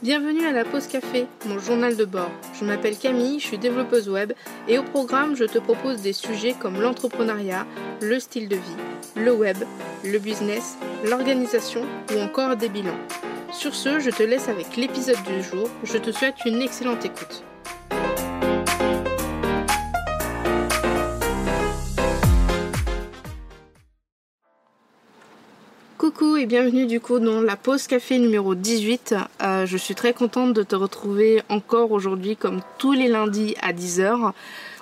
[0.00, 2.30] Bienvenue à la pause café, mon journal de bord.
[2.54, 4.32] Je m'appelle Camille, je suis développeuse web
[4.68, 7.66] et au programme, je te propose des sujets comme l'entrepreneuriat,
[8.00, 8.76] le style de vie,
[9.16, 9.56] le web,
[10.04, 11.82] le business, l'organisation
[12.14, 13.00] ou encore des bilans.
[13.52, 15.68] Sur ce, je te laisse avec l'épisode du jour.
[15.82, 17.42] Je te souhaite une excellente écoute.
[26.38, 29.16] Et bienvenue du coup dans la pause café numéro 18.
[29.42, 33.72] Euh, je suis très contente de te retrouver encore aujourd'hui comme tous les lundis à
[33.72, 34.32] 10h.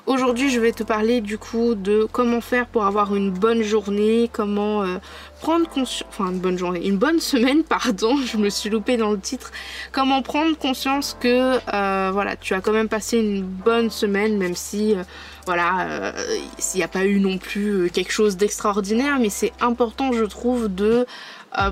[0.04, 4.28] Aujourd'hui je vais te parler du coup de comment faire pour avoir une bonne journée,
[4.30, 4.98] comment euh,
[5.40, 9.12] prendre conscience, enfin une bonne journée, une bonne semaine pardon, je me suis loupée dans
[9.12, 9.50] le titre,
[9.92, 14.54] comment prendre conscience que euh, voilà tu as quand même passé une bonne semaine même
[14.54, 14.94] si
[15.46, 16.12] voilà,
[16.58, 20.66] s'il n'y a pas eu non plus quelque chose d'extraordinaire, mais c'est important, je trouve,
[20.66, 21.06] de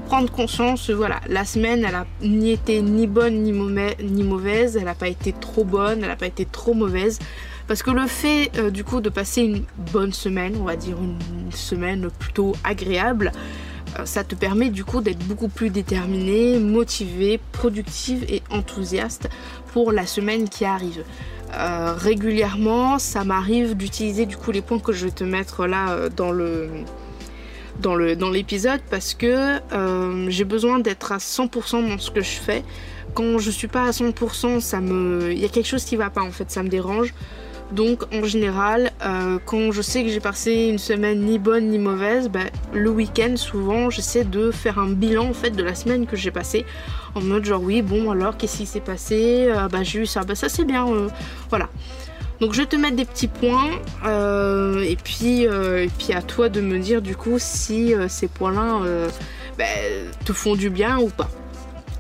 [0.06, 3.52] prendre conscience, voilà, la semaine, elle a ni été ni bonne ni,
[4.23, 7.18] mauvaise, elle n'a pas été trop bonne, elle n'a pas été trop mauvaise.
[7.66, 11.52] Parce que le fait du coup de passer une bonne semaine, on va dire une
[11.52, 13.32] semaine plutôt agréable,
[14.04, 19.29] ça te permet du coup d'être beaucoup plus déterminé, motivé, productive et enthousiaste
[19.73, 21.04] pour la semaine qui arrive.
[21.57, 25.91] Euh, régulièrement, ça m'arrive d'utiliser du coup les points que je vais te mettre là
[25.91, 26.68] euh, dans le
[27.80, 32.20] dans le dans l'épisode parce que euh, j'ai besoin d'être à 100% dans ce que
[32.20, 32.62] je fais.
[33.14, 36.10] Quand je suis pas à 100%, ça me il y a quelque chose qui va
[36.10, 37.14] pas en fait, ça me dérange.
[37.72, 41.78] Donc en général, euh, quand je sais que j'ai passé une semaine ni bonne ni
[41.78, 42.40] mauvaise, bah,
[42.72, 46.30] le week-end souvent j'essaie de faire un bilan en fait de la semaine que j'ai
[46.30, 46.66] passée
[47.14, 50.22] en mode genre oui bon alors qu'est-ce qui s'est passé, euh, bah j'ai eu ça,
[50.22, 51.08] bah ça c'est bien, euh,
[51.48, 51.68] voilà.
[52.45, 53.70] Donc je vais te mettre des petits points
[54.04, 58.80] et puis et puis à toi de me dire du coup si ces points-là
[59.56, 59.64] bah,
[60.26, 61.30] te font du bien ou pas.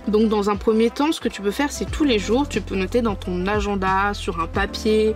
[0.08, 2.60] Donc dans un premier temps, ce que tu peux faire, c'est tous les jours, tu
[2.60, 5.14] peux noter dans ton agenda, sur un papier,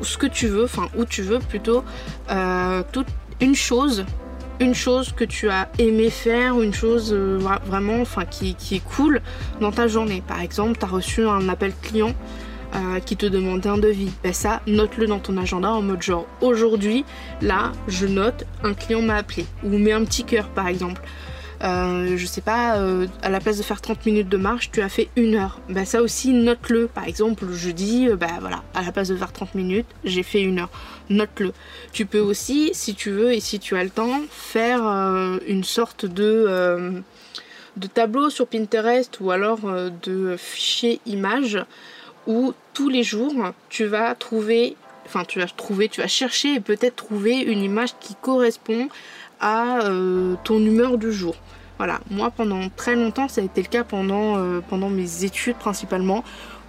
[0.00, 1.84] ce que tu veux, enfin où tu veux plutôt,
[2.30, 2.82] euh,
[3.40, 4.06] une chose,
[4.60, 9.20] une chose que tu as aimé faire, une chose euh, vraiment enfin, qui, est cool
[9.60, 10.22] dans ta journée.
[10.26, 12.14] Par exemple, tu as reçu un appel client
[12.74, 14.10] euh, qui te demandait un devis.
[14.22, 17.04] Ben ça, note-le dans ton agenda en mode genre aujourd'hui,
[17.40, 19.46] là, je note, un client m'a appelé.
[19.62, 21.00] Ou mets un petit cœur par exemple.
[21.64, 24.82] Euh, je sais pas, euh, à la place de faire 30 minutes de marche, tu
[24.82, 25.60] as fait une heure.
[25.70, 26.88] Bah ça aussi, note-le.
[26.88, 30.22] Par exemple, le jeudi, euh, bah voilà, à la place de faire 30 minutes, j'ai
[30.22, 30.70] fait une heure.
[31.08, 31.52] Note-le.
[31.92, 34.82] Tu peux aussi, si tu veux et si tu as le temps, faire
[35.46, 37.02] une sorte de,
[37.76, 39.60] de tableau sur Pinterest ou alors
[40.02, 41.58] de fichier image
[42.26, 43.34] où tous les jours,
[43.68, 44.76] tu vas trouver,
[45.06, 48.88] enfin tu vas trouver, tu vas chercher et peut-être trouver une image qui correspond
[49.40, 49.80] à
[50.44, 51.36] ton humeur du jour.
[51.78, 55.56] Voilà, moi pendant très longtemps ça a été le cas pendant, euh, pendant mes études
[55.56, 56.22] principalement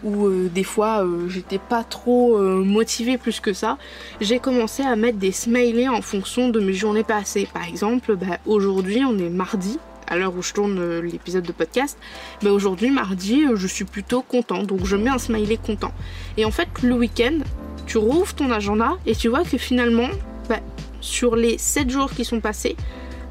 [0.04, 3.78] où euh, des fois euh, j'étais pas trop motivée plus que ça.
[4.20, 7.48] J'ai commencé à mettre des smileys en fonction de mes journées passées.
[7.54, 9.78] Par exemple, bah, aujourd'hui on est mardi,
[10.08, 11.98] à l'heure où je tourne l'épisode de podcast,
[12.44, 15.92] mais aujourd'hui mardi je suis plutôt content donc je mets un smiley content.
[16.38, 17.40] Et en fait le week-end
[17.86, 20.10] tu rouvres ton agenda et tu vois que finalement
[20.50, 20.60] bah,
[21.02, 22.76] sur les 7 jours qui sont passés,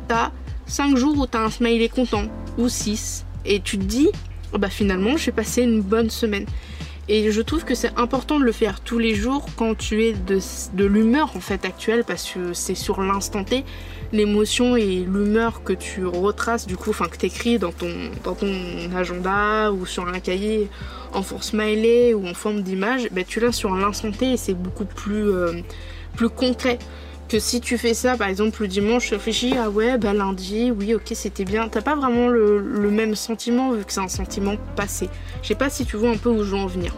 [0.09, 0.31] t'as
[0.67, 2.25] 5 jours où tu as un smiley content,
[2.57, 4.09] ou 6, et tu te dis,
[4.53, 6.47] oh bah finalement j'ai passé une bonne semaine.
[7.07, 10.15] Et je trouve que c'est important de le faire tous les jours quand tu es
[10.15, 13.63] de, l'humeur en fait actuelle parce que c'est sur l'instant T
[14.15, 17.91] l'émotion et l'humeur que tu retraces du coup, enfin que tu écris dans ton,
[18.23, 18.49] dans ton
[18.97, 20.69] agenda ou sur un cahier
[21.13, 24.85] en forme smiley ou en forme d'image, bah, tu l'as sur l'instant et c'est beaucoup
[24.85, 25.53] plus, euh,
[26.17, 26.79] plus concret
[27.29, 30.71] que si tu fais ça, par exemple le dimanche, tu réfléchis, ah ouais, bah lundi,
[30.71, 31.69] oui, ok, c'était bien.
[31.69, 35.09] T'as pas vraiment le, même sentiment vu que c'est un sentiment passé.
[35.43, 36.95] Je sais pas si tu vois un peu où je veux en venir.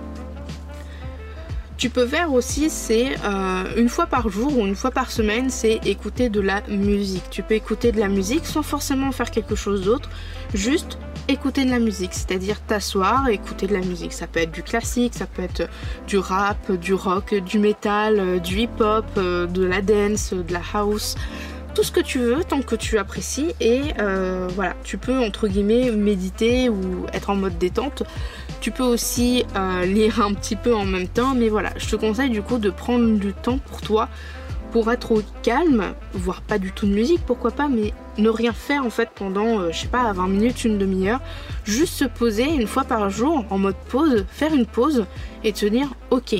[1.77, 5.51] Tu peux faire aussi, c'est euh, une fois par jour ou une fois par semaine,
[5.51, 7.25] c'est écouter de la musique.
[7.31, 10.09] Tu peux écouter de la musique sans forcément faire quelque chose d'autre,
[10.55, 10.99] juste
[11.29, 14.15] écouter de la musique, c'est-à-dire t'asseoir et écouter de la musique.
[14.15, 15.69] Ça peut être du classique, ça peut être
[16.07, 20.63] du rap, du rock, du metal, euh, du hip-hop, euh, de la dance, de la
[20.73, 21.15] house,
[21.75, 23.83] tout ce que tu veux tant que tu apprécies et
[24.55, 28.03] voilà, tu peux entre guillemets méditer ou être en mode détente.
[28.61, 29.45] Tu peux aussi
[29.85, 32.71] lire un petit peu en même temps, mais voilà, je te conseille du coup de
[32.71, 34.09] prendre du temps pour toi
[34.77, 38.53] pour être au calme, voire pas du tout de musique, pourquoi pas, mais ne rien
[38.53, 41.21] faire en fait pendant, euh, je sais pas, 20 minutes, une demi-heure,
[41.65, 45.07] juste se poser une fois par jour en mode pause, faire une pause
[45.45, 46.35] et te dire ok,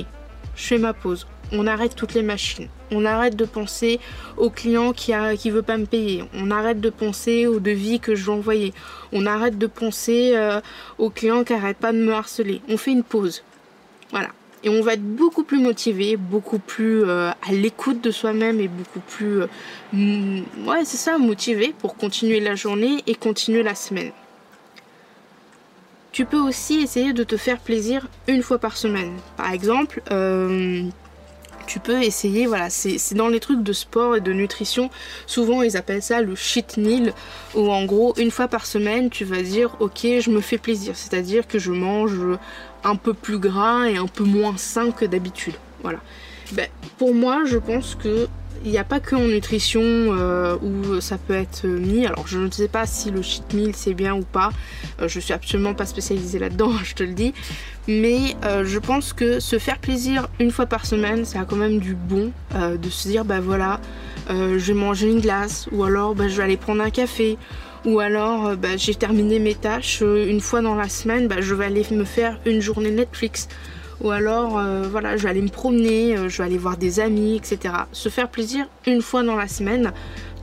[0.55, 3.99] je fais ma pause, on arrête toutes les machines, On arrête de penser
[4.37, 6.23] au client qui a qui veut pas me payer.
[6.33, 8.73] On arrête de penser au devis que je vais envoyer.
[9.11, 10.61] On arrête de penser euh,
[10.97, 12.61] au client qui arrête pas de me harceler.
[12.69, 13.43] On fait une pause.
[14.11, 14.29] Voilà.
[14.63, 18.67] Et on va être beaucoup plus motivé, beaucoup plus euh, à l'écoute de soi-même et
[18.67, 19.47] beaucoup plus, euh,
[20.65, 24.11] ouais, c'est ça, motivé pour continuer la journée et continuer la semaine.
[26.11, 29.13] Tu peux aussi essayer de te faire plaisir une fois par semaine.
[29.37, 30.01] Par exemple,
[31.67, 34.89] tu peux essayer, voilà, c'est dans les trucs de sport et de nutrition,
[35.27, 37.13] souvent ils appellent ça le cheat meal,
[37.53, 40.95] où en gros, une fois par semaine, tu vas dire, ok, je me fais plaisir,
[40.95, 42.19] c'est-à-dire que je mange
[42.83, 45.55] un peu plus gras et un peu moins sain que d'habitude.
[45.83, 45.99] Voilà.
[46.53, 46.67] Ben,
[46.97, 48.27] pour moi, je pense que
[48.65, 52.05] il n'y a pas que en nutrition euh, où ça peut être mis.
[52.05, 54.51] Alors je ne sais pas si le cheat meal c'est bien ou pas.
[55.01, 57.33] Euh, je suis absolument pas spécialisée là-dedans, je te le dis.
[57.87, 61.55] Mais euh, je pense que se faire plaisir une fois par semaine, ça a quand
[61.55, 63.79] même du bon de se dire bah voilà,
[64.29, 67.37] je vais manger une glace ou alors bah, je vais aller prendre un café
[67.85, 71.65] ou alors bah, j'ai terminé mes tâches une fois dans la semaine, bah, je vais
[71.65, 73.47] aller me faire une journée Netflix
[74.01, 76.99] ou alors euh, voilà je vais aller me promener, euh, je vais aller voir des
[76.99, 77.73] amis, etc.
[77.91, 79.93] Se faire plaisir une fois dans la semaine,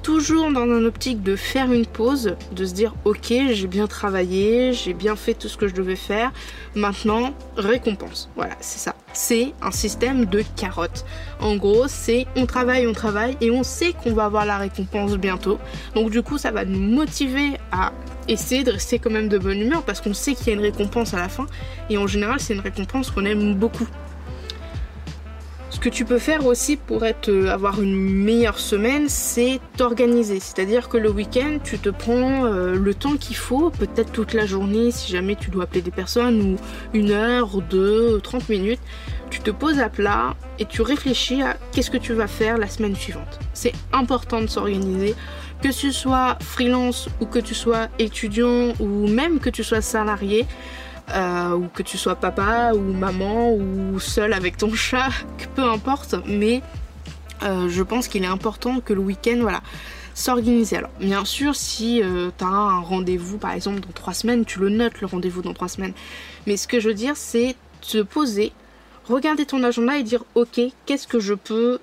[0.02, 4.72] toujours dans un optique de faire une pause, de se dire ok j'ai bien travaillé,
[4.72, 6.32] j'ai bien fait tout ce que je devais faire,
[6.74, 8.28] maintenant récompense.
[8.36, 8.94] Voilà c'est ça.
[9.12, 11.04] C'est un système de carottes.
[11.40, 15.16] En gros c'est on travaille, on travaille et on sait qu'on va avoir la récompense
[15.16, 15.58] bientôt.
[15.94, 17.92] Donc du coup ça va nous motiver à
[18.28, 20.60] essayer de rester quand même de bonne humeur parce qu'on sait qu'il y a une
[20.60, 21.46] récompense à la fin
[21.90, 23.88] et en général c'est une récompense qu'on aime beaucoup.
[25.84, 30.40] Que tu peux faire aussi pour être, euh, avoir une meilleure semaine, c'est t'organiser.
[30.40, 34.46] C'est-à-dire que le week-end, tu te prends euh, le temps qu'il faut, peut-être toute la
[34.46, 36.56] journée si jamais tu dois appeler des personnes, ou
[36.96, 38.80] une heure, deux, 30 minutes.
[39.28, 42.68] Tu te poses à plat et tu réfléchis à qu'est-ce que tu vas faire la
[42.68, 43.38] semaine suivante.
[43.52, 45.14] C'est important de s'organiser
[45.60, 50.46] que tu sois freelance ou que tu sois étudiant ou même que tu sois salarié,
[51.10, 55.10] euh, ou que tu sois papa ou maman ou seul avec ton chat,
[55.54, 56.62] peu importe, mais
[57.42, 59.60] euh, je pense qu'il est important que le week-end, voilà,
[60.14, 60.76] s'organiser.
[60.76, 64.60] Alors, bien sûr, si euh, tu as un rendez-vous, par exemple, dans trois semaines, tu
[64.60, 65.92] le notes, le rendez-vous dans trois semaines.
[66.46, 68.52] Mais ce que je veux dire, c'est te poser,
[69.06, 71.80] regarder ton agenda et dire, ok, qu'est-ce que je peux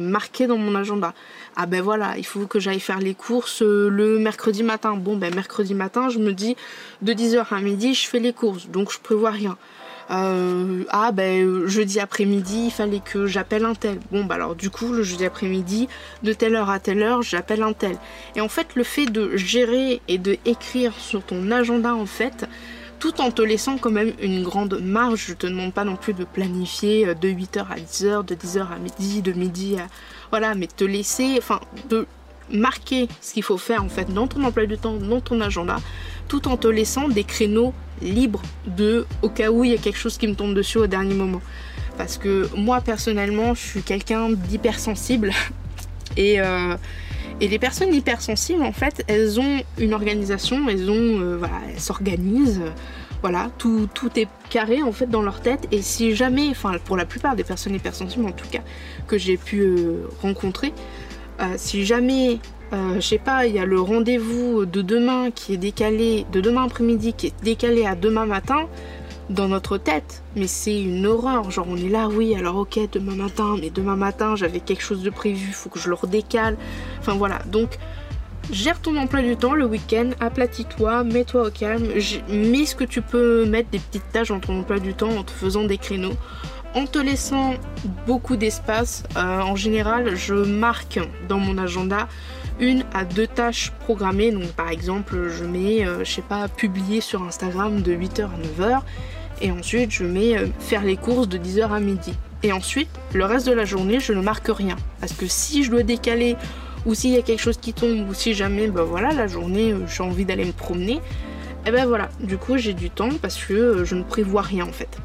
[0.00, 1.14] marquer dans mon agenda?
[1.56, 4.96] Ah ben voilà, il faut que j'aille faire les courses euh, le mercredi matin.
[4.96, 6.56] Bon ben mercredi matin, je me dis
[7.02, 9.56] de 10h à midi, je fais les courses, donc je prévois rien.
[10.10, 14.00] Euh, ah ben jeudi après-midi, il fallait que j'appelle un tel.
[14.10, 15.88] Bon bah alors du coup le jeudi après-midi,
[16.22, 17.96] de telle heure à telle heure, j'appelle un tel.
[18.34, 22.46] Et en fait le fait de gérer et de écrire sur ton agenda en fait,
[23.04, 25.26] tout en te laissant quand même une grande marge.
[25.28, 28.72] Je te demande pas non plus de planifier euh, de 8h à 10h, de 10h
[28.72, 29.88] à midi, de midi à
[30.34, 32.08] voilà, mais te laisser, enfin, de
[32.50, 35.76] marquer ce qu'il faut faire en fait dans ton emploi du temps, dans ton agenda,
[36.26, 37.72] tout en te laissant des créneaux
[38.02, 40.88] libres de au cas où il y a quelque chose qui me tombe dessus au
[40.88, 41.40] dernier moment.
[41.98, 45.30] Parce que moi personnellement, je suis quelqu'un d'hypersensible
[46.16, 46.74] et euh,
[47.40, 51.80] et les personnes hypersensibles, en fait, elles ont une organisation, elles ont, euh, voilà, elles
[51.80, 52.62] s'organisent,
[53.24, 55.66] voilà, tout, est carré en fait dans leur tête.
[55.72, 58.60] Et si jamais, enfin pour la plupart des personnes hypersensibles en tout cas
[59.06, 60.74] que j'ai pu euh, rencontrer,
[61.40, 62.38] euh, si jamais,
[62.74, 66.42] euh, je sais pas, il y a le rendez-vous de demain qui est décalé, de
[66.42, 68.68] demain après-midi qui est décalé à demain matin,
[69.30, 71.50] dans notre tête, mais c'est une horreur.
[71.50, 75.02] Genre, on est là, oui, alors ok, demain matin, mais demain matin, j'avais quelque chose
[75.02, 76.58] de prévu, faut que je le redécale.
[77.00, 77.78] Enfin voilà, donc
[78.50, 81.86] Gère ton emploi du temps le week-end, aplatis-toi, mets-toi au calme,
[82.28, 85.24] mets ce que tu peux mettre des petites tâches dans ton emploi du temps en
[85.24, 86.14] te faisant des créneaux,
[86.74, 87.54] en te laissant
[88.06, 89.04] beaucoup d'espace.
[89.16, 92.06] Euh, en général, je marque dans mon agenda
[92.60, 94.30] une à deux tâches programmées.
[94.30, 98.62] Donc par exemple, je mets, euh, je sais pas, publier sur Instagram de 8h à
[98.62, 98.82] 9h.
[99.40, 102.14] Et ensuite, je mets euh, faire les courses de 10h à midi.
[102.42, 104.76] Et ensuite, le reste de la journée, je ne marque rien.
[105.00, 106.36] Parce que si je dois décaler
[106.86, 109.72] ou s'il y a quelque chose qui tombe, ou si jamais, ben voilà, la journée,
[109.72, 113.08] euh, j'ai envie d'aller me promener, et eh ben voilà, du coup j'ai du temps
[113.22, 114.98] parce que euh, je ne prévois rien en fait.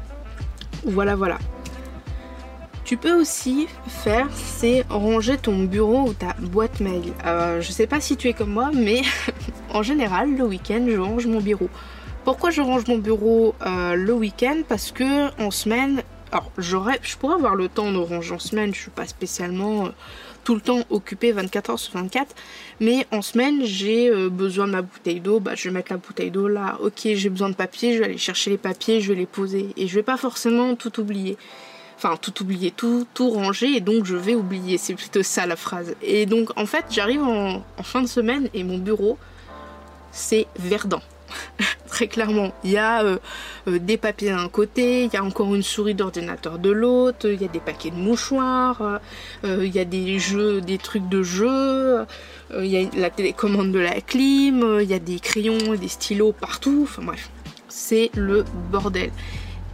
[0.84, 1.38] Voilà, voilà.
[2.84, 7.12] Tu peux aussi faire, c'est ranger ton bureau ou ta boîte mail.
[7.24, 9.02] Euh, je sais pas si tu es comme moi, mais
[9.72, 11.70] en général, le week-end, je range mon bureau.
[12.24, 14.58] Pourquoi je range mon bureau le week-end?
[14.68, 18.80] Parce que en semaine, alors je pourrais avoir le temps de ranger en semaine, je
[18.80, 19.88] suis pas spécialement
[20.44, 22.34] tout le temps occupé 24 heures sur 24.
[22.80, 25.98] Mais en semaine, j'ai euh, besoin de ma bouteille d'eau, bah, je vais mettre la
[25.98, 26.78] bouteille d'eau là.
[26.82, 29.68] Ok, j'ai besoin de papier, je vais aller chercher les papiers, je vais les poser.
[29.76, 31.36] Et je vais pas forcément tout oublier.
[31.96, 35.56] enfin tout oublier, tout, tout ranger et donc je vais oublier, c'est plutôt ça la
[35.56, 35.94] phrase.
[36.02, 39.18] Et donc en fait j'arrive en, fin de semaine et mon bureau
[40.12, 41.02] c'est verdant.
[41.90, 43.18] Très clairement, il y a euh,
[43.66, 47.42] euh, des papiers d'un côté, il y a encore une souris d'ordinateur de l'autre, il
[47.42, 49.00] y a des paquets de mouchoirs,
[49.44, 52.06] euh, il y a des jeux, des trucs de jeu,
[52.56, 56.32] il y a la télécommande de la clim, il y a des crayons, des stylos
[56.32, 57.28] partout, enfin bref,
[57.68, 59.10] c'est le bordel.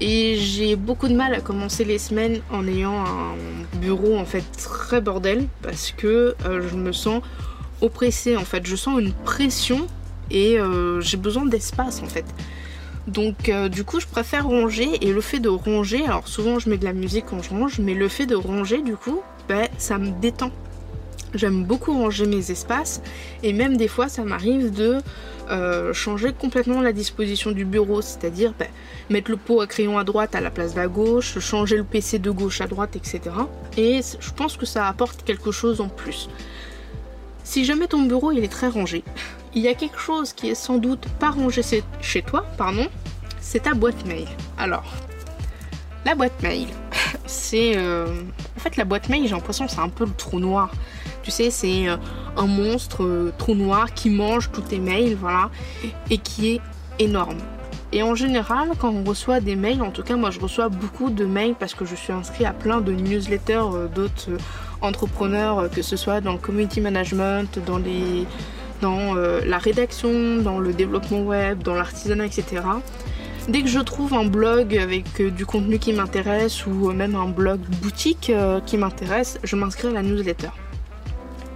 [0.00, 4.44] Et j'ai beaucoup de mal à commencer les semaines en ayant un bureau en fait
[4.56, 7.22] très bordel parce que je me sens
[7.80, 8.66] oppressée en fait.
[8.66, 9.86] Je sens une pression
[10.30, 12.24] et euh, j'ai besoin d'espace en fait.
[13.06, 16.68] Donc euh, du coup je préfère ranger et le fait de ranger, alors souvent je
[16.68, 19.68] mets de la musique quand je range, mais le fait de ranger du coup, ben,
[19.78, 20.50] ça me détend.
[21.34, 23.02] J'aime beaucoup ranger mes espaces
[23.42, 24.98] et même des fois ça m'arrive de
[25.50, 28.66] euh, changer complètement la disposition du bureau, c'est-à-dire bah,
[29.10, 31.84] mettre le pot à crayon à droite à la place de la gauche, changer le
[31.84, 33.20] PC de gauche à droite, etc.
[33.76, 36.28] Et je pense que ça apporte quelque chose en plus.
[37.44, 39.04] Si jamais ton bureau il est très rangé,
[39.56, 41.62] il y a quelque chose qui est sans doute pas rangé
[42.02, 42.86] chez toi, pardon,
[43.40, 44.28] c'est ta boîte mail.
[44.58, 44.84] Alors,
[46.04, 46.68] la boîte mail,
[47.26, 47.72] c'est...
[47.74, 48.06] Euh,
[48.54, 50.70] en fait la boîte mail j'ai l'impression que c'est un peu le trou noir.
[51.22, 51.96] Tu sais, c'est euh,
[52.36, 55.50] un monstre euh, trou noir qui mange tous tes mails, voilà,
[56.10, 56.60] et qui est
[56.98, 57.38] énorme.
[57.92, 61.08] Et en général, quand on reçoit des mails, en tout cas moi je reçois beaucoup
[61.08, 64.32] de mails parce que je suis inscrit à plein de newsletters d'autres
[64.82, 68.26] entrepreneurs, que ce soit dans le community management, dans les
[68.80, 72.62] dans la rédaction, dans le développement web, dans l'artisanat, etc.
[73.48, 77.60] Dès que je trouve un blog avec du contenu qui m'intéresse ou même un blog
[77.82, 78.32] boutique
[78.66, 80.50] qui m'intéresse, je m'inscris à la newsletter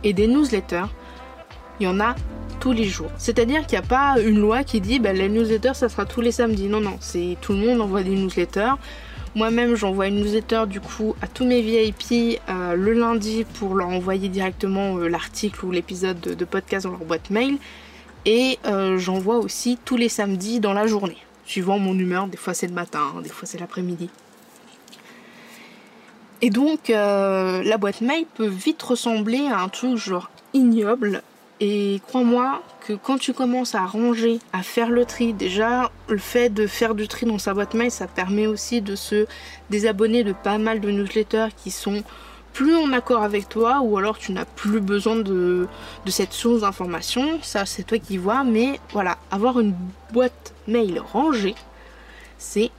[0.05, 0.87] et des newsletters,
[1.79, 2.15] il y en a
[2.59, 3.11] tous les jours.
[3.17, 6.21] C'est-à-dire qu'il n'y a pas une loi qui dit bah, les newsletters ça sera tous
[6.21, 6.69] les samedis.
[6.69, 8.75] Non, non, c'est tout le monde envoie des newsletters.
[9.37, 13.89] Moi-même j'envoie une newsletter du coup à tous mes VIP euh, le lundi pour leur
[13.89, 17.59] envoyer directement euh, l'article ou l'épisode de, podcast dans leur boîte mail.
[18.27, 22.27] Et euh, j'envoie aussi tous les samedis dans la journée, suivant mon humeur.
[22.27, 24.11] Des fois c'est le matin, des fois c'est l'après-midi.
[26.43, 31.23] Et donc, la boîte mail peut vite ressembler à un truc genre ignoble.
[31.61, 36.49] Et crois-moi que quand tu commences à ranger, à faire le tri, déjà le fait
[36.49, 39.27] de faire du tri dans sa boîte mail, ça permet aussi de se
[39.69, 42.03] désabonner de pas mal de newsletters qui sont
[42.55, 45.69] plus en accord avec toi ou alors tu n'as plus besoin de,
[46.07, 47.39] cette source d'information.
[47.43, 48.43] Ça, c'est toi qui vois.
[48.43, 49.75] Mais voilà, avoir une
[50.13, 51.55] boîte mail rangée,
[52.39, 52.71] c'est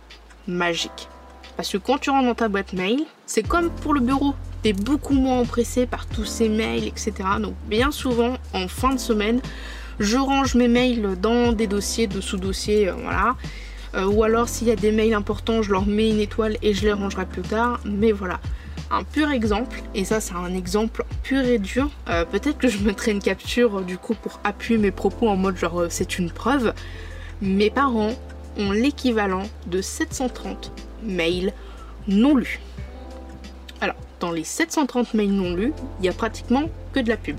[0.48, 1.08] magique.
[1.56, 4.34] Parce que quand tu rentres dans ta boîte mail, c'est comme pour le bureau.
[4.63, 7.13] Tu es beaucoup moins empressé par tous ces mails, etc.
[7.39, 9.41] Donc bien souvent, en fin de semaine,
[10.00, 13.36] je range mes mails dans des dossiers de sous-dossiers, euh, voilà.
[13.94, 16.74] Euh, ou alors s'il y a des mails importants, je leur mets une étoile et
[16.74, 17.80] je les rangerai plus tard.
[17.86, 18.39] Mais voilà,
[18.89, 21.89] un pur exemple, et ça c'est un exemple pur et dur.
[22.10, 25.58] Euh, peut-être que je mettrai une capture du coup pour appuyer mes propos en mode
[25.58, 26.74] genre c'est une preuve.
[27.41, 28.13] Mes parents
[28.58, 30.72] ont l'équivalent de 730
[31.03, 31.53] mails
[32.08, 32.60] non lus.
[34.22, 37.38] Dans les 730 mails non lus, il y a pratiquement que de la pub.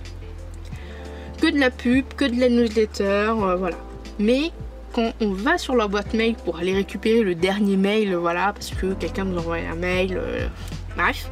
[1.41, 3.77] Que de la pub, que de la newsletter, euh, voilà.
[4.19, 4.51] Mais
[4.93, 8.71] quand on va sur leur boîte mail pour aller récupérer le dernier mail, voilà, parce
[8.71, 10.49] que quelqu'un nous envoie un mail, euh,
[10.97, 11.31] bref,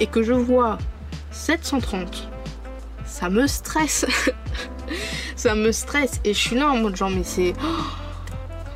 [0.00, 0.78] et que je vois
[1.32, 2.28] 730,
[3.04, 4.06] ça me stresse.
[5.36, 6.20] ça me stresse.
[6.24, 7.52] Et je suis là en mode genre, mais c'est.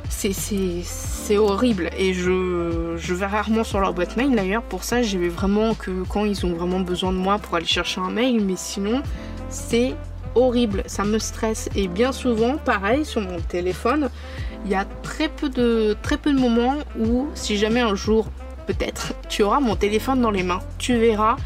[0.09, 0.33] c'est
[1.31, 1.89] c'est horrible.
[1.97, 4.63] Et je, je vais rarement sur leur boîte mail d'ailleurs.
[4.63, 7.65] Pour ça j'y vais vraiment que quand ils ont vraiment besoin de moi pour aller
[7.65, 8.43] chercher un mail.
[8.43, 9.01] Mais sinon
[9.49, 9.95] c'est
[10.35, 10.83] horrible.
[10.87, 11.69] Ça me stresse.
[11.73, 14.09] Et bien souvent pareil sur mon téléphone
[14.65, 18.27] il y a très peu de très peu de moments où si jamais un jour
[18.67, 20.59] peut-être tu auras mon téléphone dans les mains.
[20.79, 21.37] Tu verras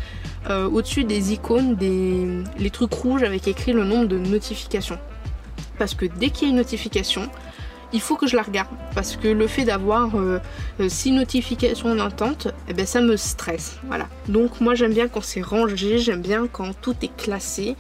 [0.50, 2.28] euh, au-dessus des icônes des
[2.58, 4.98] les trucs rouges avec écrit le nombre de notifications.
[5.78, 7.30] Parce que dès qu'il y a une notification
[7.96, 10.40] il faut que je la regarde parce que le fait d'avoir 6 euh,
[10.82, 13.78] euh, notifications en attente, eh ben, ça me stresse.
[13.88, 14.10] Voilà.
[14.28, 17.78] Donc moi j'aime bien quand c'est rangé, j'aime bien quand tout est classé.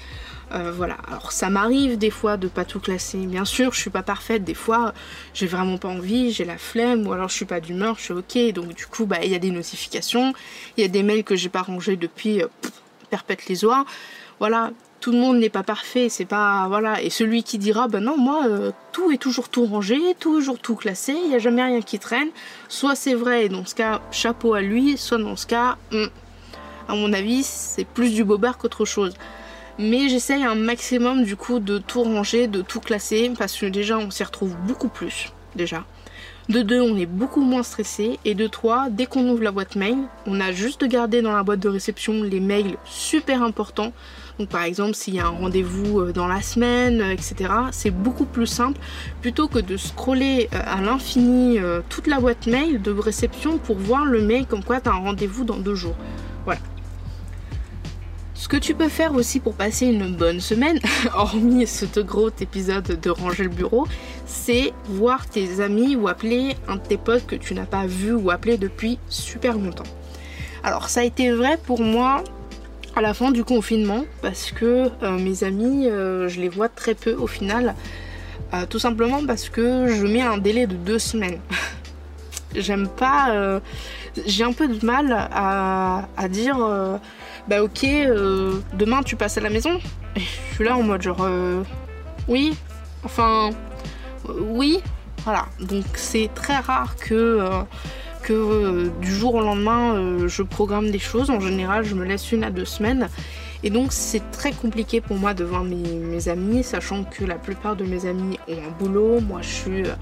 [0.53, 3.17] Euh, voilà, alors ça m'arrive des fois de pas tout classer.
[3.17, 4.45] Bien sûr, je suis pas parfaite.
[4.45, 4.93] Des fois,
[5.33, 8.13] j'ai vraiment pas envie, j'ai la flemme, ou alors je suis pas d'humeur, je suis
[8.13, 8.53] ok.
[8.53, 10.33] Donc du coup, bah il y a des notifications,
[10.77, 12.41] il y a des mails que j'ai pas rangés depuis
[13.09, 13.85] perpète les oies.
[14.39, 14.71] Voilà,
[15.05, 16.99] tout le monde n'est pas parfait, c'est pas voilà.
[16.99, 20.73] Et celui qui dira ben non moi euh, tout est toujours tout rangé, toujours tout
[20.73, 22.29] classé, il n'y a jamais rien qui traîne.
[22.69, 26.07] Soit c'est vrai et dans ce cas chapeau à lui, soit dans ce cas, hmm,
[26.87, 29.13] à mon avis c'est plus du bobard qu'autre chose.
[29.77, 33.99] Mais j'essaye un maximum du coup de tout ranger, de tout classer parce que déjà
[33.99, 35.85] on s'y retrouve beaucoup plus déjà.
[36.47, 38.19] De deux, on est beaucoup moins stressé.
[38.23, 39.97] Et de trois, dès qu'on ouvre la boîte mail,
[40.27, 43.93] on a juste de garder dans la boîte de réception les mails super importants.
[44.39, 47.91] Donc par exemple, s'il y a un rendez-vous euh, dans la semaine, euh, etc., c'est
[47.91, 48.79] beaucoup plus simple
[49.21, 54.05] plutôt que de scroller euh, à l'infini toute la boîte mail de réception pour voir
[54.05, 55.95] le mail comme quoi tu un rendez-vous dans deux jours.
[56.43, 56.59] Voilà.
[58.33, 60.79] Ce que tu peux faire aussi pour passer une bonne semaine,
[61.15, 63.87] hormis ce gros épisode de ranger le bureau,
[64.25, 68.13] c'est voir tes amis ou appeler un de tes potes que tu n'as pas vu
[68.13, 69.83] ou appelé depuis super longtemps.
[70.63, 72.23] Alors ça a été vrai pour moi
[72.95, 76.95] à la fin du confinement parce que euh, mes amis, euh, je les vois très
[76.95, 77.75] peu au final.
[78.53, 81.39] Euh, tout simplement parce que je mets un délai de deux semaines.
[82.55, 83.59] J'aime pas.
[84.25, 86.57] J'ai un peu de mal à, à dire
[87.49, 87.85] bah ok,
[88.73, 89.77] demain tu passes à la maison.
[90.15, 91.27] Et je suis là en mode genre
[92.29, 92.55] oui,
[93.03, 93.49] enfin
[94.29, 94.79] oui,
[95.25, 95.47] voilà.
[95.59, 97.41] Donc c'est très rare que
[98.33, 101.29] euh, du jour au lendemain, euh, je programme des choses.
[101.29, 103.09] En général, je me laisse une à deux semaines.
[103.63, 107.75] Et donc c'est très compliqué pour moi de voir mes, amis, sachant que la plupart
[107.75, 109.21] de mes amis ont un boulot.
[109.21, 109.95] Moi je suis euh,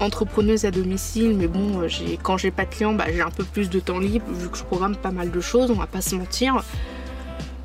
[0.00, 1.82] entrepreneuse à domicile, mais bon,
[2.22, 4.56] quand j'ai pas de clients, bah, j'ai un peu plus de temps libre vu que
[4.56, 6.62] je programme pas mal de choses, on va pas se mentir.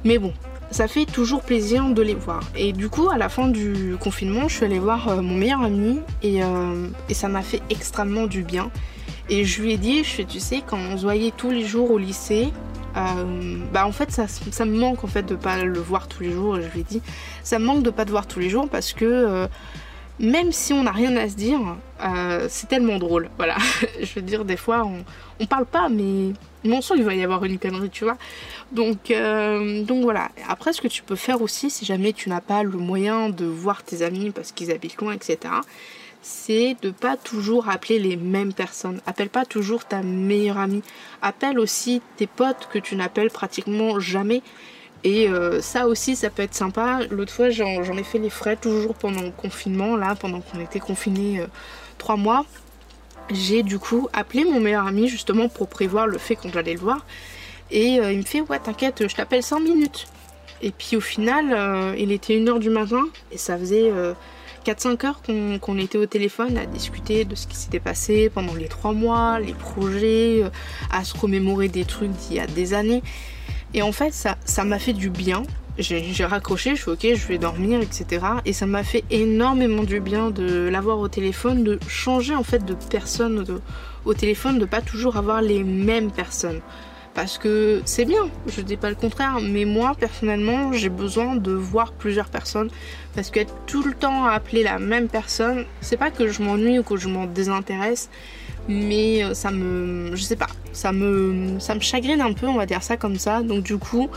[0.03, 0.33] Mais bon,
[0.71, 2.41] ça fait toujours plaisir de les voir.
[2.57, 5.99] Et du coup, à la fin du confinement, je suis allée voir mon meilleur ami
[6.21, 6.41] et
[7.13, 8.71] ça m'a fait extrêmement du bien.
[9.29, 11.89] Et je lui ai dit, je tu sais, quand on se voyait tous les jours
[11.89, 12.51] au lycée,
[12.95, 14.25] euh, bah en fait ça,
[14.65, 16.55] me manque en fait de pas le voir tous les jours.
[16.61, 17.01] Je lui ai dit,
[17.43, 19.47] ça me manque de pas te voir tous les jours parce que euh,
[20.19, 21.59] même si on n'a rien à se dire,
[22.03, 23.29] euh, c'est tellement drôle.
[23.37, 23.57] Voilà,
[23.99, 25.03] je veux dire des fois on,
[25.39, 28.17] on parle pas, mais non sent il va y avoir une connerie, tu vois.
[28.71, 29.11] Donc
[29.87, 30.29] donc voilà.
[30.47, 33.45] Après ce que tu peux faire aussi, si jamais tu n'as pas le moyen de
[33.45, 35.55] voir tes amis parce qu'ils habitent loin, etc
[36.25, 38.99] c'est de pas toujours appeler les mêmes personnes.
[39.05, 40.81] Appelle pas toujours ta meilleure amie.
[41.21, 44.41] Appelle aussi tes potes que tu n'appelles pratiquement jamais.
[45.03, 47.01] Et euh, ça aussi, ça peut être sympa.
[47.11, 50.79] L'autre fois, j'en ai fait les frais, toujours pendant le confinement, là, pendant qu'on était
[50.79, 51.47] confinés euh,
[51.99, 52.43] trois mois.
[53.29, 56.79] J'ai du coup appelé mon meilleur ami justement pour prévoir le fait qu'on allait le
[56.79, 57.05] voir.
[57.69, 60.07] Et euh, il me fait Ouais, t'inquiète, je t'appelle 5 minutes.
[60.63, 63.91] Et puis au final, il était 1h du matin et ça faisait
[64.65, 65.21] 4-5 heures
[65.61, 69.39] qu'on était au téléphone à discuter de ce qui s'était passé pendant les 3 mois,
[69.39, 70.49] les projets, euh,
[70.91, 73.03] à se remémorer des trucs d'il y a des années.
[73.75, 75.43] Et en fait, ça m'a fait du bien.
[75.77, 78.25] J'ai raccroché, je suis ok, je vais dormir, etc.
[78.45, 82.63] Et ça m'a fait énormément du bien de l'avoir au téléphone, de changer en fait
[82.63, 83.45] de personne
[84.05, 86.61] au téléphone, de pas toujours avoir les mêmes personnes
[87.15, 91.53] parce que c'est bien, je dis pas le contraire, mais moi personnellement j'ai besoin de
[91.53, 92.69] voir plusieurs personnes
[93.15, 96.77] parce qu'être tout le temps à appeler la même personne, c'est pas que je m'ennuie
[96.77, 98.09] ou que je m'en désintéresse,
[98.67, 102.55] mais euh, ça me, je sais pas, ça me, ça me chagrine un peu, on
[102.55, 104.09] va dire ça comme ça, donc du coup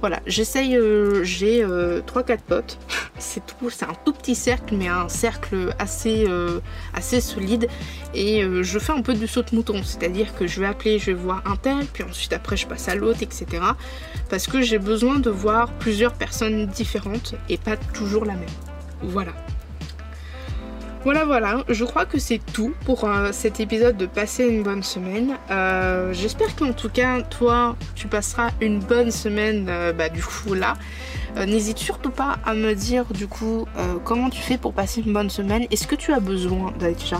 [0.00, 2.78] voilà, j'essaye, euh, j'ai 3-4 euh, potes.
[3.18, 6.60] c'est tout, un tout petit cercle, mais un cercle assez, euh,
[6.94, 7.68] assez solide.
[8.14, 11.06] Et je fais un peu du saut de mouton, c'est-à-dire que je vais appeler, je
[11.06, 13.46] vais voir un tel, puis ensuite après je passe à l'autre, etc.
[14.30, 18.48] Parce que j'ai besoin de voir plusieurs personnes différentes et pas toujours la même.
[19.02, 19.32] Voilà.
[21.04, 24.82] Voilà, voilà, je crois que c'est tout pour euh, cet épisode de passer une bonne
[24.82, 25.36] semaine.
[25.48, 30.54] Euh, j'espère qu'en tout cas, toi, tu passeras une bonne semaine euh, bah, du coup
[30.54, 30.74] là.
[31.46, 33.66] N'hésite surtout pas à me dire du coup
[34.04, 35.66] comment tu fais pour passer une bonne semaine.
[35.70, 37.18] Est-ce que tu as besoin déjà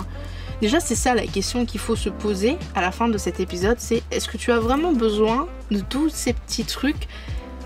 [0.60, 3.76] Déjà, c'est ça la question qu'il faut se poser à la fin de cet épisode,
[3.78, 7.06] c'est est-ce que tu as vraiment besoin de tous ces petits trucs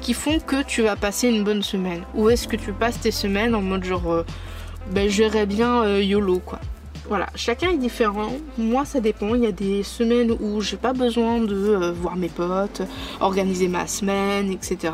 [0.02, 2.02] qui font que tu vas passer une bonne semaine?
[2.14, 4.24] Ou est-ce que tu passes tes semaines en mode genre
[4.92, 6.60] ben, j'irais bien euh, YOLO quoi.
[7.08, 8.32] Voilà, chacun est différent.
[8.58, 9.34] Moi, ça dépend.
[9.34, 12.82] Il y a des semaines où j'ai pas besoin de euh, voir mes potes,
[13.20, 14.92] organiser ma semaine, etc.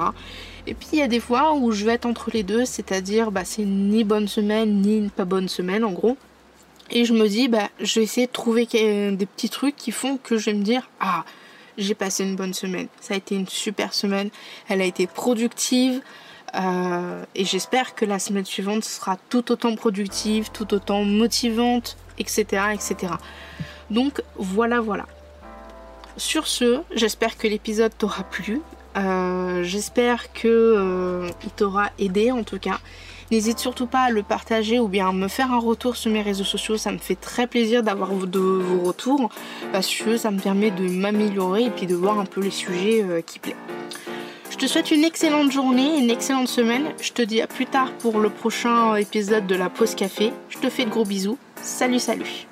[0.67, 3.31] Et puis il y a des fois où je vais être entre les deux, c'est-à-dire
[3.31, 6.17] bah, c'est ni bonne semaine ni une pas bonne semaine en gros.
[6.91, 10.19] Et je me dis, bah, je vais essayer de trouver des petits trucs qui font
[10.23, 11.25] que je vais me dire, ah,
[11.77, 12.89] j'ai passé une bonne semaine.
[13.01, 14.31] Ça a été une super semaine.
[14.69, 16.01] Elle a été productive.
[16.55, 22.45] Euh, et j'espère que la semaine suivante sera tout autant productive, tout autant motivante, etc.
[22.73, 23.13] etc.
[23.91, 25.07] Donc voilà, voilà.
[26.17, 28.61] Sur ce, j'espère que l'épisode t'aura plu.
[28.97, 32.81] Euh, j'espère que euh, il t'aura aidé en tout cas.
[33.31, 36.23] N'hésite surtout pas à le partager ou bien à me faire un retour sur mes
[36.23, 36.79] réseaux sociaux.
[36.79, 39.29] Ça me fait très plaisir d'avoir de vos retours
[39.71, 43.05] parce que ça me permet de m'améliorer et puis de voir un peu les sujets
[43.27, 43.55] qui plaisent.
[44.59, 46.89] Je te souhaite une excellente journée, une excellente semaine.
[47.01, 50.33] Je te dis à plus tard pour le prochain épisode de la pause café.
[50.49, 51.39] Je te fais de gros bisous.
[51.63, 52.48] Salut, salut.